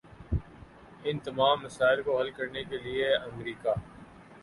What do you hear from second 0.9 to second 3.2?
ان تمام مسائل کو حل کرنے کے لیے